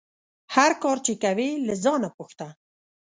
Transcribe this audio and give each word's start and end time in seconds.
هر 0.55 0.71
کار 0.83 0.97
چې 1.05 1.13
کوې 1.23 1.49
له 1.67 1.73
ځانه 1.83 2.09
پوښته 2.17 2.47